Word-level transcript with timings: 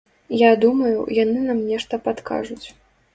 Я 0.41 0.47
думаю, 0.63 1.03
яны 1.17 1.43
нам 1.49 1.59
нешта 1.73 1.99
падкажуць. 2.09 2.67